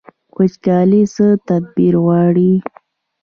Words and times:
وچکالي 0.37 1.01
څه 1.13 1.25
تدبیر 1.47 1.93
غواړي؟ 2.03 2.51